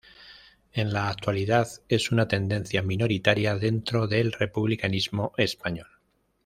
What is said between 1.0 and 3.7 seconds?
actualidad es una tendencia minoritaria